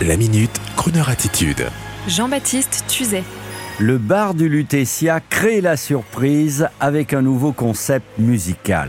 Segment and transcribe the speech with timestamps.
[0.00, 1.68] La minute, Kroneur attitude.
[2.08, 3.22] Jean-Baptiste Tuzet.
[3.78, 8.88] Le bar du Lutetia crée la surprise avec un nouveau concept musical.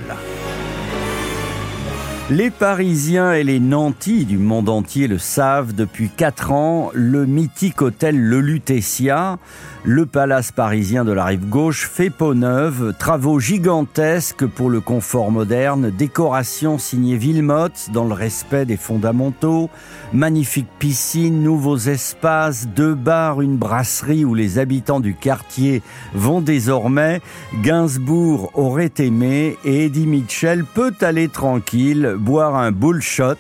[2.30, 5.76] Les Parisiens et les nantis du monde entier le savent.
[5.76, 9.40] Depuis 4 ans, le mythique hôtel Le Lutetia,
[9.84, 15.32] le palace parisien de la rive gauche, fait peau neuve, travaux gigantesques pour le confort
[15.32, 19.70] moderne, décoration signée Villemotte dans le respect des fondamentaux,
[20.14, 25.82] magnifique piscine, nouveaux espaces, deux bars, une brasserie où les habitants du quartier
[26.14, 27.20] vont désormais.
[27.62, 33.36] Gainsbourg aurait aimé et Eddie Mitchell peut aller tranquille boire un bullshot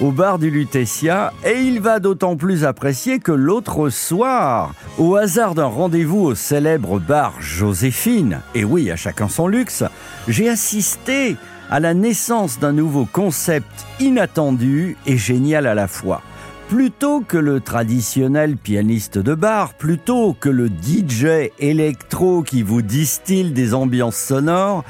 [0.00, 5.54] au bar du Lutetia et il va d'autant plus apprécier que l'autre soir, au hasard
[5.54, 9.84] d'un rendez-vous au célèbre bar Joséphine, et oui, à chacun son luxe,
[10.28, 11.36] j'ai assisté
[11.70, 16.22] à la naissance d'un nouveau concept inattendu et génial à la fois.
[16.68, 23.52] Plutôt que le traditionnel pianiste de bar, plutôt que le DJ électro qui vous distille
[23.52, 24.82] des ambiances sonores,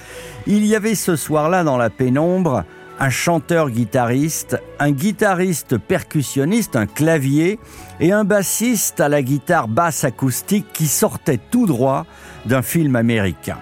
[0.47, 2.65] il y avait ce soir-là dans la pénombre
[3.03, 7.59] un chanteur-guitariste, un guitariste percussionniste, un clavier
[7.99, 12.07] et un bassiste à la guitare basse acoustique qui sortait tout droit
[12.47, 13.59] d'un film américain.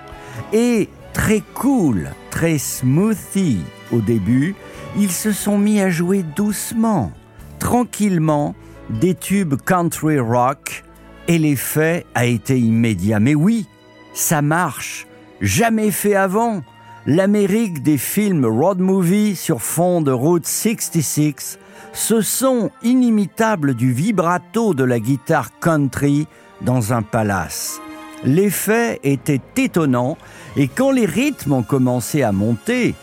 [0.52, 3.60] Et très cool, très smoothie
[3.92, 4.55] au début,
[4.98, 7.10] ils se sont mis à jouer doucement,
[7.58, 8.54] tranquillement,
[8.91, 10.84] des tubes country rock
[11.28, 13.20] et l'effet a été immédiat.
[13.20, 13.66] Mais oui,
[14.12, 15.06] ça marche,
[15.41, 16.60] jamais fait avant
[17.06, 21.58] l'Amérique des films road movie sur fond de Route 66,
[21.92, 26.26] ce son inimitable du vibrato de la guitare country
[26.60, 27.80] dans un palace.
[28.22, 30.18] L'effet était étonnant
[30.56, 32.94] et quand les rythmes ont commencé à monter,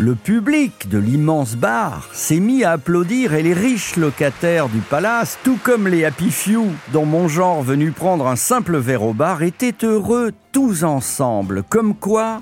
[0.00, 5.38] le public de l'immense bar s'est mis à applaudir et les riches locataires du palace,
[5.44, 9.44] tout comme les happy few dont mon genre venu prendre un simple verre au bar,
[9.44, 12.40] étaient heureux tous ensemble, comme quoi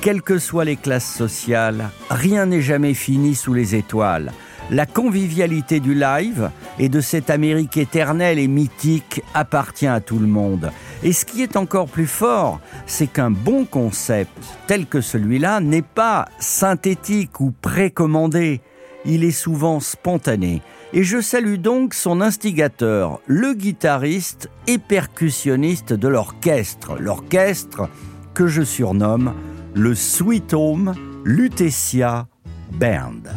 [0.00, 4.32] quelles que soient les classes sociales, rien n'est jamais fini sous les étoiles.
[4.70, 10.26] La convivialité du live et de cette Amérique éternelle et mythique appartient à tout le
[10.26, 10.70] monde.
[11.02, 14.30] Et ce qui est encore plus fort, c'est qu'un bon concept
[14.66, 18.60] tel que celui-là n'est pas synthétique ou précommandé.
[19.04, 20.62] Il est souvent spontané.
[20.92, 26.96] Et je salue donc son instigateur, le guitariste et percussionniste de l'orchestre.
[26.98, 27.88] L'orchestre
[28.34, 29.34] que je surnomme
[29.74, 30.94] le Sweet Home
[31.24, 32.26] Lutetia
[32.72, 33.28] Band.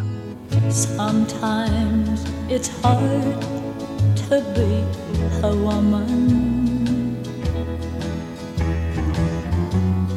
[0.70, 3.42] Sometimes it's hard
[4.30, 4.84] to be
[5.44, 7.18] a woman.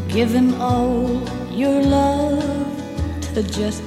[0.09, 2.43] Giving all your love
[3.35, 3.83] to just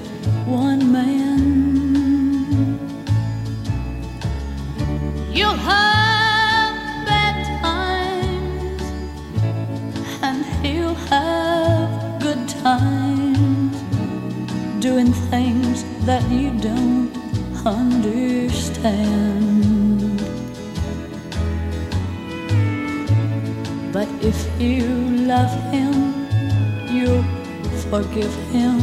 [0.45, 2.79] one man.
[5.33, 6.75] You'll have
[7.05, 8.81] bad times,
[10.21, 13.75] and he'll have good times
[14.79, 17.11] doing things that you don't
[17.65, 18.91] understand.
[23.91, 24.87] But if you
[25.33, 25.93] love him,
[26.93, 27.25] you'll
[27.89, 28.77] forgive him.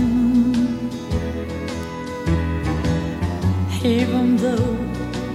[3.84, 4.74] Even though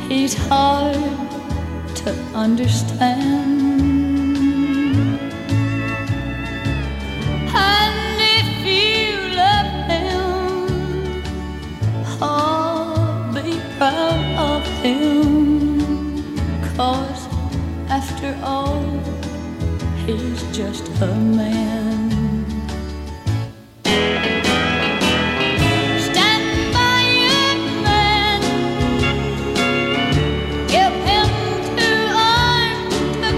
[0.10, 0.96] he's hard
[2.04, 3.63] to understand.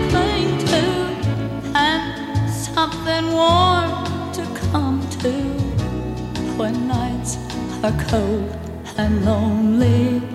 [0.09, 0.83] Cling to
[1.73, 3.91] And something warm
[4.33, 5.31] to come to
[6.57, 7.37] When nights
[7.81, 8.57] are cold
[8.97, 10.34] and lonely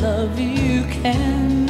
[0.00, 1.66] love you can.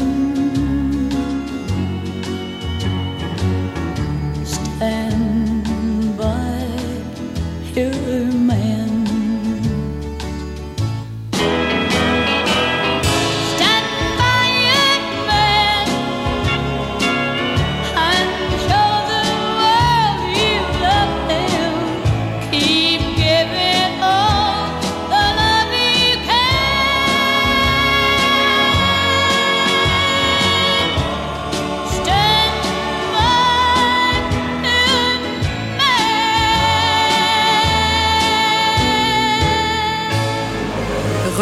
[4.44, 6.66] Stand by
[7.74, 8.85] your man.